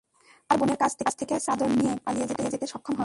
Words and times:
তার 0.49 0.57
বোনের 0.59 0.77
কাছ 0.77 0.91
থেকে 1.19 1.35
চাদর 1.39 1.69
নিয়ে 1.71 1.93
পরে 1.95 2.03
পালিয়ে 2.05 2.25
যেতে 2.53 2.65
সক্ষম 2.67 2.93
হয়। 2.93 2.99